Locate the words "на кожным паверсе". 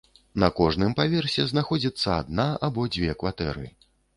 0.43-1.45